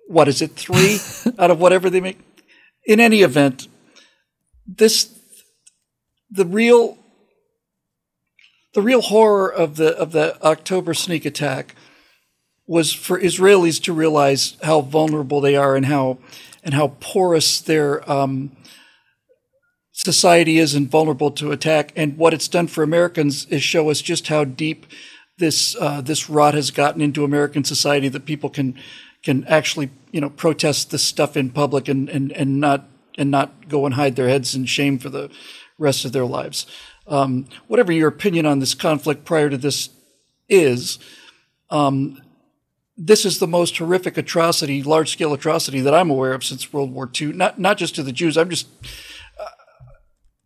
what 0.06 0.28
is 0.28 0.42
it? 0.42 0.52
Three 0.52 0.98
out 1.38 1.50
of 1.50 1.58
whatever 1.58 1.88
they 1.88 2.02
make. 2.02 2.18
In 2.84 3.00
any 3.00 3.22
event, 3.22 3.66
this 4.66 5.18
the 6.30 6.44
real 6.44 6.98
the 8.74 8.82
real 8.82 9.00
horror 9.00 9.50
of 9.50 9.76
the 9.76 9.96
of 9.96 10.12
the 10.12 10.40
October 10.42 10.92
sneak 10.92 11.24
attack 11.24 11.74
was 12.66 12.92
for 12.92 13.18
Israelis 13.18 13.82
to 13.84 13.94
realize 13.94 14.58
how 14.62 14.82
vulnerable 14.82 15.40
they 15.40 15.56
are 15.56 15.74
and 15.76 15.86
how 15.86 16.18
and 16.62 16.74
how 16.74 16.88
porous 17.00 17.62
their 17.62 18.08
um, 18.10 18.52
society 19.98 20.58
is 20.58 20.74
and 20.74 20.88
vulnerable 20.88 21.32
to 21.32 21.50
attack. 21.50 21.92
And 21.96 22.16
what 22.16 22.32
it's 22.32 22.46
done 22.46 22.68
for 22.68 22.84
Americans 22.84 23.46
is 23.46 23.64
show 23.64 23.90
us 23.90 24.00
just 24.00 24.28
how 24.28 24.44
deep 24.44 24.86
this 25.38 25.76
uh, 25.80 26.00
this 26.00 26.30
rot 26.30 26.54
has 26.54 26.70
gotten 26.70 27.00
into 27.00 27.24
American 27.24 27.64
society 27.64 28.08
that 28.08 28.24
people 28.24 28.48
can 28.48 28.78
can 29.24 29.44
actually 29.44 29.90
you 30.12 30.20
know 30.20 30.30
protest 30.30 30.90
this 30.90 31.02
stuff 31.02 31.36
in 31.36 31.50
public 31.50 31.88
and 31.88 32.08
and 32.08 32.30
and 32.32 32.60
not 32.60 32.88
and 33.16 33.30
not 33.30 33.68
go 33.68 33.86
and 33.86 33.96
hide 33.96 34.14
their 34.14 34.28
heads 34.28 34.54
in 34.54 34.66
shame 34.66 34.98
for 34.98 35.08
the 35.08 35.30
rest 35.78 36.04
of 36.04 36.12
their 36.12 36.24
lives. 36.24 36.66
Um, 37.08 37.46
whatever 37.66 37.90
your 37.90 38.08
opinion 38.08 38.46
on 38.46 38.60
this 38.60 38.74
conflict 38.74 39.25
prior 39.25 39.50
to 39.50 39.56
this 39.56 39.90
is, 40.49 40.99
um, 41.70 42.23
this 42.96 43.25
is 43.25 43.38
the 43.38 43.46
most 43.46 43.78
horrific 43.78 44.16
atrocity, 44.16 44.82
large 44.82 45.11
scale 45.11 45.32
atrocity 45.32 45.80
that 45.80 45.94
I'm 45.94 46.11
aware 46.11 46.34
of 46.34 46.44
since 46.44 46.73
World 46.73 46.92
War 46.92 47.11
II. 47.20 47.32
Not 47.32 47.58
not 47.58 47.78
just 47.78 47.96
to 47.96 48.04
the 48.04 48.12
Jews. 48.12 48.37
I'm 48.37 48.50
just 48.50 48.68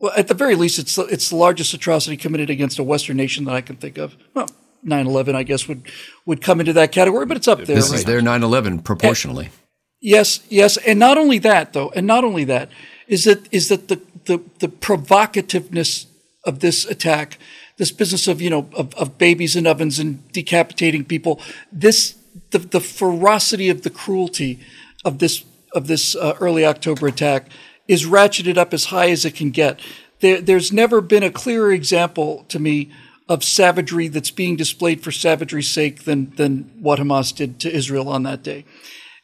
well, 0.03 0.13
at 0.17 0.27
the 0.27 0.35
very 0.35 0.57
least, 0.57 0.81
it's 0.81 0.97
the, 0.97 1.05
it's 1.05 1.31
the 1.31 1.37
largest 1.37 1.73
atrocity 1.73 2.17
committed 2.17 2.51
against 2.51 2.81
a 2.81 2.83
Western 2.83 3.17
nation 3.17 3.45
that 3.45 3.55
I 3.55 3.61
can 3.61 3.77
think 3.77 3.99
of. 3.99 4.17
Well, 4.35 4.49
9/11, 4.85 5.37
I 5.37 5.45
guess, 5.45 5.69
would 5.69 5.85
would 6.27 6.43
come 6.43 6.59
into 6.59 6.73
that 6.73 6.91
category, 6.91 7.25
but 7.25 7.37
it's 7.37 7.47
up 7.47 7.59
there. 7.59 7.77
This 7.77 7.91
right? 7.91 8.01
is 8.01 8.05
their 8.05 8.21
9/11 8.21 8.83
proportionally. 8.83 9.47
And, 9.47 9.55
yes, 10.01 10.41
yes, 10.49 10.77
and 10.77 10.99
not 10.99 11.19
only 11.19 11.39
that, 11.39 11.73
though, 11.73 11.91
and 11.95 12.05
not 12.05 12.25
only 12.25 12.43
that 12.45 12.69
is 13.07 13.25
that 13.25 13.47
is 13.53 13.69
that 13.69 13.87
the 13.87 14.01
the, 14.25 14.41
the 14.59 14.69
provocativeness 14.69 16.07
of 16.45 16.59
this 16.59 16.85
attack, 16.85 17.39
this 17.77 17.93
business 17.93 18.27
of 18.27 18.43
you 18.43 18.51
know 18.51 18.69
of, 18.75 18.93
of 18.95 19.19
babies 19.19 19.55
in 19.55 19.69
ovens 19.69 20.01
and 20.01 20.33
decapitating 20.33 21.05
people, 21.05 21.41
this 21.71 22.17
the 22.51 22.59
the 22.59 22.81
ferocity 22.81 23.69
of 23.69 23.83
the 23.83 23.91
cruelty 23.91 24.59
of 25.05 25.21
this 25.21 25.45
of 25.73 25.87
this 25.87 26.17
uh, 26.17 26.37
early 26.41 26.67
October 26.67 27.07
attack 27.07 27.49
is 27.93 28.07
ratcheted 28.07 28.57
up 28.57 28.73
as 28.73 28.87
high 28.87 29.11
as 29.11 29.27
it 29.27 29.35
can 29.35 29.51
get. 29.51 29.79
There, 30.21 30.41
there's 30.41 30.73
never 30.73 31.03
been 31.03 31.23
a 31.23 31.31
clearer 31.31 31.71
example 31.71 32.47
to 32.49 32.59
me 32.59 32.91
of 33.29 33.45
savagery 33.45 34.09
that's 34.09 34.31
being 34.31 34.57
displayed 34.57 35.03
for 35.03 35.13
savagery's 35.13 35.69
sake 35.69 36.05
than 36.05 36.35
than 36.37 36.71
what 36.81 36.99
Hamas 36.99 37.37
did 37.37 37.61
to 37.61 37.71
Israel 37.71 38.09
on 38.09 38.23
that 38.23 38.43
day. 38.43 38.65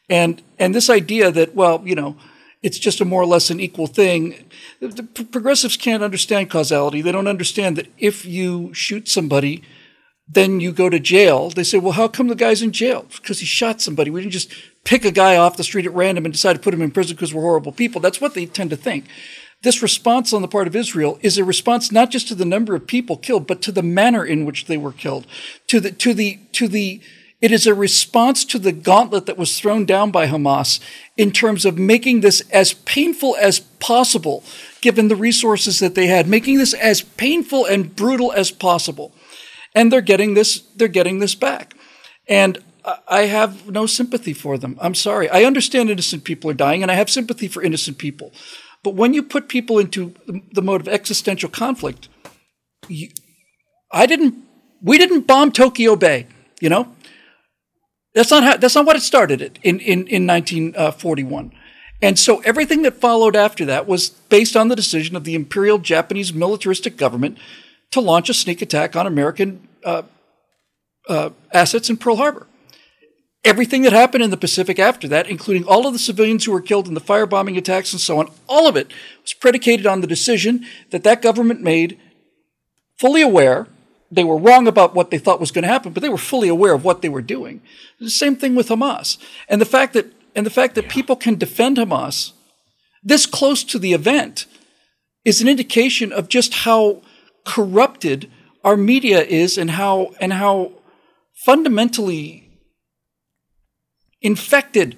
And 0.07 0.43
and 0.59 0.75
this 0.75 0.87
idea 0.87 1.31
that 1.31 1.55
well, 1.55 1.81
you 1.83 1.95
know, 1.95 2.15
it's 2.61 2.77
just 2.77 3.01
a 3.01 3.05
more 3.05 3.23
or 3.23 3.25
less 3.25 3.49
an 3.49 3.59
equal 3.59 3.87
thing. 3.87 4.45
The 4.79 5.03
progressives 5.03 5.75
can't 5.75 6.03
understand 6.03 6.51
causality. 6.51 7.01
They 7.01 7.11
don't 7.11 7.27
understand 7.27 7.75
that 7.77 7.87
if 7.97 8.23
you 8.23 8.71
shoot 8.75 9.09
somebody, 9.09 9.63
then 10.31 10.59
you 10.59 10.71
go 10.71 10.89
to 10.89 10.99
jail. 10.99 11.49
They 11.49 11.63
say, 11.63 11.79
well, 11.79 11.93
how 11.93 12.07
come 12.07 12.27
the 12.27 12.35
guy's 12.35 12.61
in 12.61 12.71
jail? 12.71 13.07
Because 13.15 13.39
he 13.39 13.45
shot 13.47 13.81
somebody. 13.81 14.11
We 14.11 14.21
didn't 14.21 14.33
just 14.33 14.53
pick 14.83 15.03
a 15.03 15.11
guy 15.11 15.37
off 15.37 15.57
the 15.57 15.63
street 15.63 15.87
at 15.87 15.93
random 15.93 16.25
and 16.25 16.33
decide 16.33 16.53
to 16.53 16.59
put 16.59 16.73
him 16.73 16.83
in 16.83 16.91
prison 16.91 17.15
because 17.15 17.33
we're 17.33 17.41
horrible 17.41 17.71
people. 17.71 17.99
That's 17.99 18.21
what 18.21 18.35
they 18.35 18.45
tend 18.45 18.69
to 18.69 18.77
think. 18.77 19.05
This 19.61 19.81
response 19.81 20.31
on 20.31 20.41
the 20.41 20.47
part 20.47 20.67
of 20.67 20.75
Israel 20.75 21.19
is 21.21 21.37
a 21.37 21.43
response 21.43 21.91
not 21.91 22.11
just 22.11 22.27
to 22.29 22.35
the 22.35 22.45
number 22.45 22.75
of 22.75 22.87
people 22.87 23.17
killed, 23.17 23.47
but 23.47 23.61
to 23.63 23.71
the 23.71 23.83
manner 23.83 24.23
in 24.23 24.45
which 24.45 24.65
they 24.65 24.77
were 24.77 24.93
killed, 24.93 25.27
to 25.67 25.79
the 25.79 25.91
to 25.91 26.13
the 26.13 26.39
to 26.53 26.67
the 26.67 27.01
It 27.41 27.51
is 27.51 27.67
a 27.67 27.73
response 27.73 28.45
to 28.45 28.59
the 28.59 28.71
gauntlet 28.71 29.25
that 29.25 29.37
was 29.37 29.57
thrown 29.57 29.85
down 29.85 30.11
by 30.11 30.27
Hamas 30.27 30.79
in 31.15 31.31
terms 31.31 31.65
of 31.65 31.77
making 31.77 32.21
this 32.21 32.41
as 32.51 32.73
painful 32.73 33.35
as 33.39 33.61
possible, 33.79 34.43
given 34.81 35.07
the 35.07 35.15
resources 35.15 35.79
that 35.79 35.95
they 35.95 36.07
had, 36.07 36.27
making 36.27 36.57
this 36.57 36.73
as 36.73 37.01
painful 37.01 37.65
and 37.65 37.95
brutal 37.95 38.31
as 38.33 38.51
possible. 38.51 39.13
And 39.79 39.93
they're 39.93 40.01
getting 40.01 40.33
this, 40.33 40.59
they're 40.75 40.89
getting 40.89 41.19
this 41.19 41.35
back. 41.35 41.73
And 42.27 42.57
I 43.07 43.21
have 43.21 43.69
no 43.69 43.85
sympathy 43.85 44.33
for 44.33 44.57
them. 44.57 44.77
I'm 44.81 44.93
sorry. 44.93 45.29
I 45.29 45.45
understand 45.45 45.89
innocent 45.89 46.25
people 46.25 46.51
are 46.51 46.53
dying, 46.53 46.81
and 46.81 46.91
I 46.91 46.95
have 46.95 47.09
sympathy 47.09 47.47
for 47.47 47.63
innocent 47.63 47.97
people. 47.97 48.33
But 48.83 48.95
when 48.95 49.13
you 49.13 49.23
put 49.23 49.47
people 49.47 49.79
into 49.79 50.13
the 50.51 50.61
mode 50.61 50.81
of 50.81 50.89
existential 50.89 51.49
conflict, 51.49 52.09
you, 52.89 53.09
I 53.89 54.05
didn't. 54.05 54.35
We 54.81 54.97
didn't 54.97 55.27
bomb 55.27 55.53
Tokyo 55.53 55.95
Bay. 55.95 56.27
You 56.59 56.69
know, 56.69 56.93
that's 58.13 58.31
not 58.31 58.43
how. 58.43 58.57
That's 58.57 58.75
not 58.75 58.85
what 58.85 58.97
it 58.97 59.03
started 59.03 59.41
it 59.41 59.59
in 59.63 59.79
in 59.79 60.07
in 60.07 60.27
1941. 60.27 61.45
Uh, 61.45 61.57
and 62.01 62.19
so 62.19 62.39
everything 62.41 62.81
that 62.81 62.95
followed 62.95 63.35
after 63.35 63.63
that 63.65 63.87
was 63.87 64.09
based 64.09 64.57
on 64.57 64.67
the 64.67 64.75
decision 64.75 65.15
of 65.15 65.23
the 65.23 65.35
Imperial 65.35 65.77
Japanese 65.77 66.33
militaristic 66.33 66.97
government 66.97 67.37
to 67.91 68.01
launch 68.01 68.29
a 68.29 68.33
sneak 68.33 68.61
attack 68.61 68.95
on 68.95 69.07
American 69.07 69.67
uh, 69.83 70.03
uh, 71.07 71.29
assets 71.53 71.89
in 71.89 71.97
Pearl 71.97 72.17
Harbor 72.17 72.47
everything 73.43 73.83
that 73.83 73.93
happened 73.93 74.23
in 74.23 74.29
the 74.29 74.37
Pacific 74.37 74.79
after 74.79 75.07
that, 75.07 75.29
including 75.29 75.65
all 75.65 75.87
of 75.87 75.93
the 75.93 75.99
civilians 75.99 76.45
who 76.45 76.51
were 76.51 76.61
killed 76.61 76.87
in 76.87 76.93
the 76.93 77.01
firebombing 77.01 77.57
attacks 77.57 77.93
and 77.93 78.01
so 78.01 78.19
on, 78.19 78.29
all 78.47 78.67
of 78.67 78.75
it 78.75 78.91
was 79.21 79.33
predicated 79.33 79.85
on 79.85 80.01
the 80.01 80.07
decision 80.07 80.65
that 80.91 81.03
that 81.03 81.21
government 81.21 81.61
made, 81.61 81.97
fully 82.97 83.21
aware. 83.21 83.67
They 84.11 84.23
were 84.23 84.37
wrong 84.37 84.67
about 84.67 84.95
what 84.95 85.11
they 85.11 85.19
thought 85.19 85.39
was 85.39 85.51
going 85.51 85.63
to 85.63 85.69
happen, 85.69 85.93
but 85.93 86.01
they 86.01 86.09
were 86.09 86.17
fully 86.17 86.49
aware 86.49 86.73
of 86.73 86.83
what 86.83 87.01
they 87.01 87.09
were 87.09 87.21
doing. 87.21 87.61
The 87.99 88.09
same 88.09 88.35
thing 88.35 88.55
with 88.55 88.69
Hamas, 88.69 89.17
and 89.47 89.61
the 89.61 89.65
fact 89.65 89.93
that 89.93 90.11
and 90.35 90.45
the 90.45 90.51
fact 90.51 90.75
that 90.75 90.85
yeah. 90.85 90.91
people 90.91 91.15
can 91.15 91.35
defend 91.35 91.77
Hamas 91.77 92.33
this 93.03 93.25
close 93.25 93.63
to 93.63 93.79
the 93.79 93.93
event 93.93 94.45
is 95.23 95.41
an 95.41 95.47
indication 95.47 96.11
of 96.11 96.27
just 96.27 96.53
how 96.53 97.01
corrupted 97.45 98.29
our 98.63 98.77
media 98.77 99.21
is 99.21 99.57
and 99.57 99.71
how 99.71 100.13
and 100.19 100.33
how 100.33 100.73
fundamentally 101.45 102.49
infected 104.21 104.95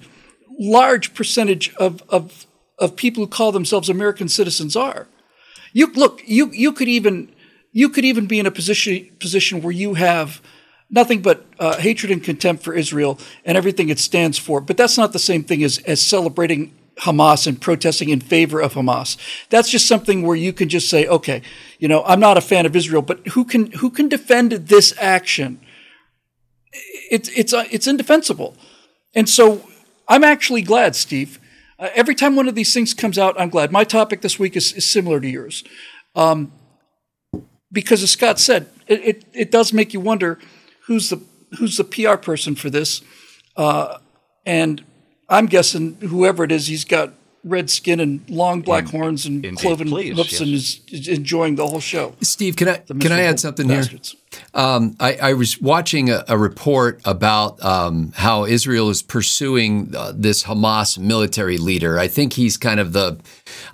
large 0.58 1.14
percentage 1.14 1.74
of, 1.76 2.02
of, 2.08 2.46
of 2.78 2.96
people 2.96 3.24
who 3.24 3.28
call 3.28 3.52
themselves 3.52 3.88
American 3.88 4.28
citizens 4.28 4.76
are. 4.76 5.08
You 5.72 5.92
look, 5.92 6.20
you 6.26 6.50
you 6.50 6.72
could 6.72 6.88
even 6.88 7.32
you 7.72 7.88
could 7.88 8.04
even 8.04 8.26
be 8.26 8.38
in 8.38 8.46
a 8.46 8.50
position 8.50 9.10
position 9.18 9.62
where 9.62 9.72
you 9.72 9.94
have 9.94 10.42
nothing 10.90 11.22
but 11.22 11.46
uh, 11.58 11.78
hatred 11.78 12.12
and 12.12 12.22
contempt 12.22 12.62
for 12.62 12.74
Israel 12.74 13.18
and 13.44 13.56
everything 13.56 13.88
it 13.88 13.98
stands 13.98 14.36
for. 14.36 14.60
But 14.60 14.76
that's 14.76 14.98
not 14.98 15.14
the 15.14 15.18
same 15.18 15.44
thing 15.44 15.62
as 15.62 15.78
as 15.78 16.02
celebrating 16.02 16.74
Hamas 17.00 17.46
and 17.46 17.60
protesting 17.60 18.10
in 18.10 18.20
favor 18.20 18.60
of 18.60 18.74
Hamas. 18.74 19.16
That's 19.48 19.70
just 19.70 19.86
something 19.86 20.22
where 20.22 20.36
you 20.36 20.52
can 20.52 20.68
just 20.68 20.88
say, 20.88 21.06
okay, 21.06 21.42
you 21.78 21.88
know, 21.88 22.04
I'm 22.04 22.20
not 22.20 22.36
a 22.36 22.40
fan 22.40 22.66
of 22.66 22.76
Israel, 22.76 23.02
but 23.02 23.26
who 23.28 23.44
can 23.44 23.72
who 23.72 23.90
can 23.90 24.08
defend 24.08 24.52
this 24.52 24.94
action? 25.00 25.60
It's 27.10 27.28
it's 27.30 27.52
uh, 27.52 27.64
it's 27.70 27.86
indefensible. 27.86 28.56
And 29.14 29.28
so 29.28 29.68
I'm 30.08 30.24
actually 30.24 30.62
glad, 30.62 30.94
Steve. 30.96 31.38
Uh, 31.78 31.88
every 31.94 32.14
time 32.14 32.36
one 32.36 32.48
of 32.48 32.54
these 32.54 32.72
things 32.72 32.94
comes 32.94 33.18
out, 33.18 33.38
I'm 33.40 33.48
glad. 33.48 33.72
My 33.72 33.84
topic 33.84 34.20
this 34.20 34.38
week 34.38 34.56
is, 34.56 34.72
is 34.72 34.90
similar 34.90 35.20
to 35.20 35.28
yours. 35.28 35.64
Um, 36.14 36.52
because 37.72 38.02
as 38.02 38.10
Scott 38.10 38.38
said, 38.38 38.68
it, 38.86 39.00
it, 39.00 39.24
it, 39.32 39.50
does 39.50 39.72
make 39.72 39.94
you 39.94 40.00
wonder 40.00 40.38
who's 40.86 41.08
the 41.08 41.22
who's 41.58 41.78
the 41.78 41.84
PR 41.84 42.16
person 42.16 42.54
for 42.54 42.70
this. 42.70 43.02
Uh, 43.56 43.98
and 44.44 44.84
I'm 45.32 45.46
guessing 45.46 45.94
whoever 45.94 46.44
it 46.44 46.52
is, 46.52 46.66
he's 46.66 46.84
got 46.84 47.14
red 47.42 47.70
skin 47.70 48.00
and 48.00 48.28
long 48.28 48.60
black 48.60 48.86
horns 48.86 49.26
and 49.26 49.44
indeed, 49.44 49.60
cloven 49.60 49.88
please, 49.88 50.14
lips 50.14 50.32
yes. 50.32 50.40
and 50.42 50.50
is, 50.50 50.80
is, 50.88 51.08
enjoying 51.08 51.56
the 51.56 51.66
whole 51.66 51.80
show. 51.80 52.14
Steve, 52.20 52.54
can 52.54 52.68
I 52.68 52.76
can 52.76 53.12
I 53.12 53.22
add 53.22 53.40
something 53.40 53.66
bastards. 53.66 54.12
here? 54.12 54.20
Um, 54.54 54.96
I, 55.00 55.14
I, 55.14 55.32
was 55.32 55.60
watching 55.60 56.10
a, 56.10 56.24
a 56.28 56.36
report 56.36 57.00
about 57.06 57.62
um, 57.64 58.12
how 58.14 58.44
Israel 58.44 58.90
is 58.90 59.02
pursuing 59.02 59.94
uh, 59.96 60.12
this 60.14 60.44
Hamas 60.44 60.98
military 60.98 61.56
leader. 61.56 61.98
I 61.98 62.06
think 62.08 62.34
he's 62.34 62.58
kind 62.58 62.78
of 62.78 62.92
the, 62.92 63.18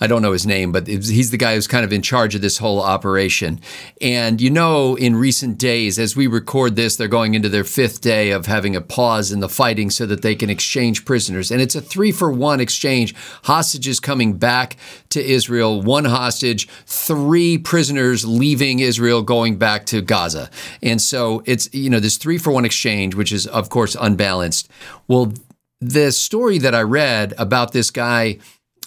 I 0.01 0.07
don't 0.07 0.23
know 0.23 0.33
his 0.33 0.47
name, 0.47 0.71
but 0.71 0.87
he's 0.87 1.33
the 1.33 1.37
guy 1.37 1.55
who's 1.57 1.67
kind 1.67 1.85
of 1.85 1.93
in 1.93 2.01
charge 2.03 2.37
of 2.37 2.43
this 2.43 2.59
whole 2.59 2.81
operation. 2.81 3.61
And 4.01 4.41
you 4.41 4.51
know, 4.51 4.95
in 4.95 5.17
recent 5.17 5.59
days, 5.59 5.99
as 5.99 6.15
we 6.15 6.29
record 6.29 6.77
this, 6.77 6.95
they're 6.95 7.09
going 7.09 7.35
into 7.35 7.49
their 7.49 7.65
fifth 7.65 8.01
day 8.01 8.31
of 8.31 8.47
having 8.47 8.77
a 8.77 8.81
pause 8.81 9.33
in 9.33 9.41
the 9.41 9.49
fighting 9.49 9.91
so 9.91 10.07
that 10.07 10.23
they 10.23 10.37
can 10.37 10.49
exchange 10.49 11.05
prisoners. 11.05 11.51
And 11.51 11.61
it's 11.61 11.75
a 11.75 11.81
three 11.81 12.13
for 12.13 12.31
one 12.31 12.61
exchange. 12.61 13.17
Hostages 13.45 13.99
coming 13.99 14.35
back 14.35 14.77
to 15.11 15.25
Israel, 15.25 15.83
one 15.83 16.05
hostage, 16.05 16.69
three 16.87 17.59
prisoners 17.59 18.25
leaving 18.25 18.79
Israel, 18.79 19.23
going 19.23 19.57
back 19.57 19.87
to 19.87 20.01
Gaza. 20.01 20.48
And 20.83 21.01
so 21.01 21.43
it's, 21.47 21.73
you 21.73 21.91
know, 21.91 22.01
this 22.01 22.17
three 22.17 22.39
for 22.39 22.51
one 22.51 22.65
exchange, 22.65 23.15
which 23.15 23.33
is, 23.33 23.47
of 23.47 23.71
course, 23.71 23.97
unbalanced. 24.01 24.69
Well, 25.07 25.33
the 25.81 26.11
story 26.13 26.59
that 26.59 26.75
I 26.75 26.83
read 26.83 27.35
about 27.39 27.73
this 27.73 27.91
guy, 27.91 28.39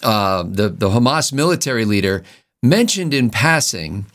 uh, 0.02 0.44
the, 0.46 0.68
the 0.68 0.90
Hamas 0.90 1.32
military 1.32 1.84
leader, 1.84 2.22
mentioned 2.62 3.12
in 3.14 3.30
passing 3.30 4.06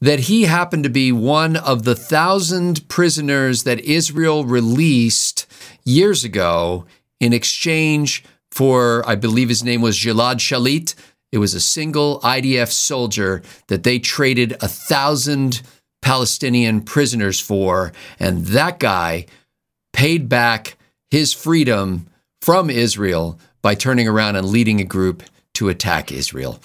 that 0.00 0.20
he 0.20 0.44
happened 0.44 0.84
to 0.84 0.90
be 0.90 1.12
one 1.12 1.56
of 1.56 1.84
the 1.84 1.94
thousand 1.94 2.88
prisoners 2.88 3.64
that 3.64 3.80
Israel 3.80 4.44
released 4.44 5.46
years 5.84 6.24
ago 6.24 6.84
in 7.20 7.32
exchange 7.32 8.24
for, 8.50 9.06
I 9.06 9.14
believe 9.14 9.48
his 9.48 9.64
name 9.64 9.80
was 9.80 9.96
Gilad 9.96 10.36
Shalit. 10.36 10.94
It 11.30 11.38
was 11.38 11.54
a 11.54 11.60
single 11.60 12.20
IDF 12.20 12.70
soldier 12.70 13.42
that 13.66 13.82
they 13.82 13.98
traded 13.98 14.52
a 14.60 14.68
thousand 14.68 15.62
Palestinian 16.02 16.80
prisoners 16.82 17.40
for. 17.40 17.92
And 18.18 18.46
that 18.46 18.78
guy 18.78 19.26
paid 19.92 20.28
back 20.28 20.76
his 21.10 21.32
freedom 21.32 22.08
from 22.40 22.70
Israel 22.70 23.38
by 23.62 23.74
turning 23.74 24.06
around 24.06 24.36
and 24.36 24.46
leading 24.46 24.80
a 24.80 24.84
group 24.84 25.22
to 25.54 25.68
attack 25.68 26.12
Israel. 26.12 26.60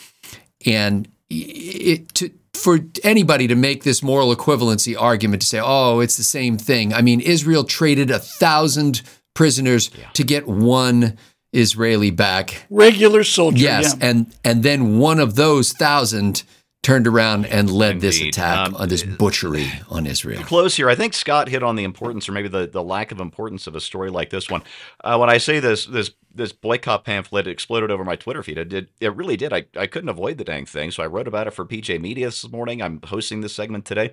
And 0.66 1.08
it, 1.30 2.14
to, 2.16 2.32
for 2.54 2.80
anybody 3.04 3.48
to 3.48 3.56
make 3.56 3.84
this 3.84 4.04
moral 4.04 4.34
equivalency 4.34 4.96
argument 5.00 5.42
to 5.42 5.48
say, 5.48 5.60
oh, 5.62 6.00
it's 6.00 6.16
the 6.18 6.24
same 6.24 6.58
thing. 6.58 6.94
I 6.94 7.02
mean, 7.02 7.20
Israel 7.20 7.64
traded 7.64 8.12
a 8.12 8.20
thousand 8.20 9.02
prisoners 9.34 9.90
yeah. 9.98 10.10
to 10.14 10.24
get 10.24 10.48
one 10.48 11.18
Israeli 11.52 12.12
back. 12.12 12.66
Regular 12.70 13.24
soldier. 13.24 13.64
Yes. 13.64 13.96
Yeah. 14.00 14.08
And, 14.10 14.36
and 14.44 14.64
then 14.64 15.00
one 15.00 15.20
of 15.20 15.36
those 15.36 15.74
thousand 15.74 16.44
turned 16.84 17.08
around 17.08 17.46
and 17.46 17.72
led 17.72 17.94
Indeed. 17.94 18.08
this 18.08 18.22
attack 18.22 18.68
um, 18.68 18.76
on 18.76 18.90
this 18.90 19.04
butchery 19.04 19.72
on 19.90 20.06
Israel. 20.06 20.44
Close 20.44 20.76
here. 20.76 20.90
I 20.90 20.96
think 20.96 21.14
Scott 21.14 21.48
hit 21.48 21.64
on 21.64 21.78
the 21.78 21.86
importance, 21.86 22.28
or 22.28 22.34
maybe 22.34 22.50
the, 22.50 22.68
the 22.68 22.84
lack 22.84 23.12
of 23.12 23.20
importance 23.20 23.66
of 23.68 23.76
a 23.76 23.82
story 23.82 24.12
like 24.12 24.30
this 24.30 24.50
one. 24.50 24.62
Uh, 25.04 25.18
when 25.18 25.30
I 25.30 25.38
say 25.38 25.60
this, 25.60 25.86
this 25.86 26.12
this 26.36 26.52
boycott 26.52 27.06
pamphlet 27.06 27.48
exploded 27.48 27.90
over 27.92 28.04
my 28.04 28.16
Twitter 28.16 28.44
feed. 28.44 28.58
It 28.58 28.70
did. 28.70 28.90
It 29.00 29.16
really 29.16 29.38
did. 29.38 29.54
I, 29.54 29.66
I 29.78 29.88
couldn't 29.88 30.10
avoid 30.10 30.38
the 30.38 30.44
dang 30.44 30.66
thing, 30.66 30.92
so 30.92 31.02
I 31.02 31.08
wrote 31.08 31.28
about 31.28 31.48
it 31.48 31.52
for 31.52 31.66
PJ 31.66 32.02
Media 32.02 32.28
this 32.28 32.50
morning. 32.52 32.82
I'm 32.82 33.00
hosting 33.04 33.42
this 33.42 33.56
segment 33.56 33.86
today, 33.86 34.12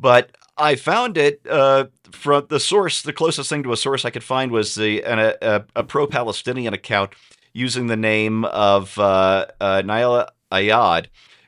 but 0.00 0.30
I 0.56 0.76
found 0.76 1.18
it 1.18 1.42
uh, 1.48 1.86
from 2.10 2.46
the 2.48 2.60
source. 2.60 3.02
The 3.02 3.12
closest 3.12 3.50
thing 3.50 3.62
to 3.64 3.72
a 3.72 3.76
source 3.76 4.04
I 4.04 4.10
could 4.10 4.24
find 4.24 4.50
was 4.50 4.74
the 4.76 5.02
an, 5.04 5.18
a, 5.42 5.64
a 5.76 5.84
pro-Palestinian 5.84 6.72
account 6.72 7.12
using 7.52 7.88
the 7.88 7.96
name 7.96 8.46
of 8.46 8.98
uh, 8.98 9.46
uh, 9.60 9.82
Naila 9.82 10.28
Ayad 10.50 11.06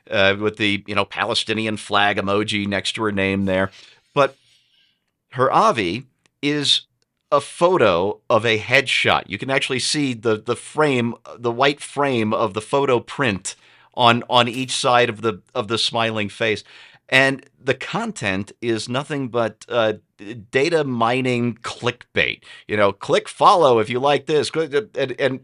uh, 0.09 0.35
with 0.39 0.57
the 0.57 0.83
you 0.87 0.95
know 0.95 1.05
Palestinian 1.05 1.77
flag 1.77 2.17
emoji 2.17 2.67
next 2.67 2.93
to 2.93 3.03
her 3.03 3.11
name 3.11 3.45
there. 3.45 3.71
But 4.13 4.35
her 5.31 5.51
Avi 5.51 6.05
is 6.41 6.81
a 7.31 7.41
photo 7.41 8.19
of 8.29 8.45
a 8.45 8.59
headshot. 8.59 9.23
You 9.27 9.37
can 9.37 9.49
actually 9.49 9.79
see 9.79 10.13
the 10.13 10.37
the 10.37 10.55
frame, 10.55 11.15
the 11.37 11.51
white 11.51 11.81
frame 11.81 12.33
of 12.33 12.53
the 12.53 12.61
photo 12.61 12.99
print 12.99 13.55
on 13.93 14.23
on 14.29 14.47
each 14.47 14.71
side 14.71 15.09
of 15.09 15.21
the 15.21 15.41
of 15.55 15.67
the 15.67 15.77
smiling 15.77 16.29
face, 16.29 16.63
and 17.09 17.45
the 17.59 17.73
content 17.73 18.51
is 18.61 18.89
nothing 18.89 19.29
but 19.29 19.65
uh, 19.69 19.93
data 20.51 20.83
mining 20.83 21.55
clickbait. 21.55 22.43
You 22.67 22.77
know, 22.77 22.91
click 22.91 23.29
follow 23.29 23.79
if 23.79 23.89
you 23.89 23.99
like 23.99 24.25
this, 24.25 24.51
and, 24.53 25.15
and 25.19 25.39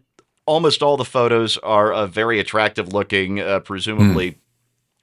almost 0.46 0.84
all 0.84 0.98
the 0.98 1.06
photos 1.06 1.58
are 1.60 1.94
uh, 1.94 2.08
very 2.08 2.40
attractive 2.40 2.94
looking, 2.94 3.40
uh, 3.40 3.60
presumably. 3.62 4.32
Mm 4.32 4.36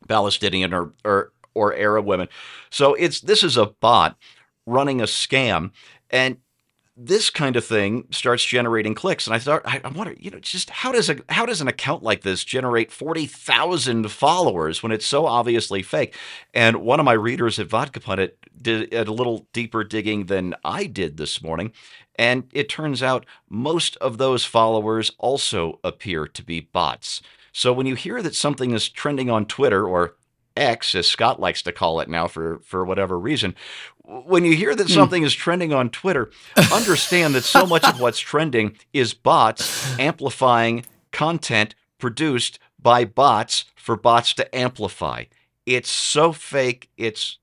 Palestinian 0.08 0.74
or, 0.74 0.92
or 1.04 1.32
or 1.54 1.74
Arab 1.74 2.04
women. 2.04 2.28
So 2.70 2.94
it's 2.94 3.20
this 3.20 3.42
is 3.42 3.56
a 3.56 3.66
bot 3.66 4.16
running 4.66 5.00
a 5.00 5.04
scam, 5.04 5.70
and 6.10 6.38
this 6.96 7.28
kind 7.28 7.56
of 7.56 7.64
thing 7.64 8.06
starts 8.10 8.44
generating 8.44 8.94
clicks, 8.94 9.26
and 9.26 9.34
I 9.34 9.40
thought, 9.40 9.62
I, 9.64 9.80
I 9.82 9.88
wonder, 9.88 10.14
you 10.16 10.30
know, 10.30 10.38
just 10.38 10.70
how 10.70 10.92
does 10.92 11.10
a 11.10 11.16
how 11.28 11.44
does 11.44 11.60
an 11.60 11.66
account 11.66 12.04
like 12.04 12.22
this 12.22 12.44
generate 12.44 12.92
forty 12.92 13.26
thousand 13.26 14.10
followers 14.10 14.82
when 14.82 14.92
it's 14.92 15.06
so 15.06 15.26
obviously 15.26 15.82
fake? 15.82 16.14
And 16.52 16.76
one 16.76 17.00
of 17.00 17.06
my 17.06 17.12
readers 17.12 17.58
at 17.58 17.66
Vodka 17.66 18.00
Pundit 18.00 18.38
did 18.60 18.94
a 18.94 19.10
little 19.10 19.48
deeper 19.52 19.82
digging 19.82 20.26
than 20.26 20.54
I 20.64 20.86
did 20.86 21.16
this 21.16 21.42
morning, 21.42 21.72
and 22.16 22.44
it 22.52 22.68
turns 22.68 23.02
out 23.02 23.26
most 23.48 23.96
of 23.96 24.18
those 24.18 24.44
followers 24.44 25.10
also 25.18 25.80
appear 25.82 26.28
to 26.28 26.44
be 26.44 26.60
bots. 26.60 27.22
So 27.56 27.72
when 27.72 27.86
you 27.86 27.94
hear 27.94 28.20
that 28.20 28.34
something 28.34 28.72
is 28.72 28.88
trending 28.88 29.30
on 29.30 29.46
Twitter 29.46 29.86
or 29.86 30.16
X, 30.56 30.94
as 30.96 31.06
Scott 31.06 31.38
likes 31.40 31.62
to 31.62 31.72
call 31.72 32.00
it 32.00 32.08
now 32.08 32.26
for, 32.26 32.58
for 32.64 32.84
whatever 32.84 33.16
reason, 33.18 33.54
when 34.04 34.44
you 34.44 34.56
hear 34.56 34.74
that 34.74 34.88
Hmm. 34.88 34.92
something 34.92 35.22
is 35.22 35.32
trending 35.34 35.72
on 35.72 35.88
Twitter, 35.90 36.30
understand 36.72 37.34
that 37.36 37.44
so 37.44 37.64
much 37.64 37.84
of 37.88 38.00
what's 38.00 38.18
trending 38.18 38.76
is 38.92 39.14
bots 39.14 39.96
amplifying 39.98 40.84
content 41.12 41.74
produced 41.98 42.58
by 42.80 43.04
bots 43.04 43.64
for 43.76 43.96
bots 43.96 44.34
to 44.34 44.54
amplify. 44.54 45.24
It's 45.64 45.88
so 45.90 46.32
fake. 46.32 46.90
It's 46.96 47.38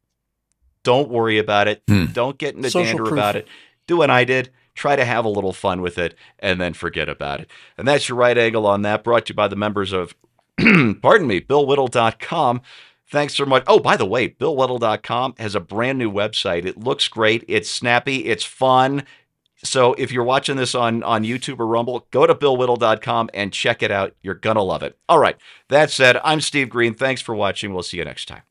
don't 0.84 1.10
worry 1.10 1.38
about 1.38 1.68
it. 1.70 1.84
Hmm. 1.88 2.08
Don't 2.08 2.38
get 2.38 2.56
into 2.56 2.70
Social 2.70 2.86
dander 2.86 3.04
proof. 3.04 3.14
about 3.14 3.36
it. 3.38 3.48
Do 3.88 3.98
what 3.98 4.10
I 4.10 4.24
did. 4.26 4.50
Try 4.74 4.96
to 4.96 5.06
have 5.06 5.26
a 5.26 5.30
little 5.30 5.54
fun 5.54 5.82
with 5.82 5.98
it 5.98 6.16
and 6.40 6.60
then 6.60 6.74
forget 6.74 7.10
about 7.10 7.42
it. 7.42 7.50
And 7.78 7.88
that's 7.88 8.10
your 8.10 8.18
right 8.18 8.38
angle 8.38 8.66
on 8.66 8.82
that, 8.84 9.04
brought 9.04 9.26
to 9.28 9.32
you 9.32 9.36
by 9.36 9.48
the 9.48 9.56
members 9.56 9.92
of, 9.92 10.16
pardon 10.58 11.28
me, 11.28 11.42
BillWhittle.com. 11.42 12.62
Thanks 13.10 13.36
so 13.36 13.46
much. 13.46 13.64
Oh, 13.68 13.80
by 13.80 13.98
the 13.98 14.06
way, 14.06 14.30
BillWhittle.com 14.30 15.36
has 15.38 15.54
a 15.54 15.60
brand 15.60 16.00
new 16.00 16.12
website. 16.12 16.66
It 16.66 16.78
looks 16.78 17.08
great. 17.10 17.44
It's 17.48 17.70
snappy. 17.70 18.26
It's 18.26 18.46
fun. 18.46 19.04
So 19.64 19.94
if 19.94 20.12
you're 20.12 20.24
watching 20.24 20.56
this 20.56 20.74
on, 20.74 21.04
on 21.04 21.24
YouTube 21.24 21.60
or 21.60 21.68
Rumble, 21.68 22.08
go 22.12 22.26
to 22.26 22.34
BillWhittle.com 22.34 23.30
and 23.34 23.54
check 23.54 23.84
it 23.84 23.92
out. 23.92 24.16
You're 24.22 24.34
going 24.34 24.56
to 24.56 24.62
love 24.64 24.82
it. 24.82 24.98
All 25.08 25.20
right. 25.20 25.36
That 25.70 25.92
said, 25.92 26.20
I'm 26.24 26.42
Steve 26.42 26.70
Green. 26.70 26.94
Thanks 26.94 27.22
for 27.22 27.36
watching. 27.36 27.74
We'll 27.74 27.84
see 27.84 27.98
you 27.98 28.06
next 28.06 28.28
time. 28.28 28.42